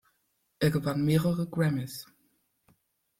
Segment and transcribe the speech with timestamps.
[0.57, 2.07] Er gewann mehrere Grammys.